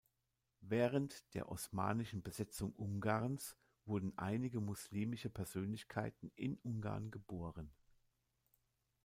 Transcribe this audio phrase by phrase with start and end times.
[0.63, 3.55] Während der osmanischen Besetzung Ungarns
[3.85, 7.69] wurden einige muslimische Persönlichkeiten in Ungarn geboren.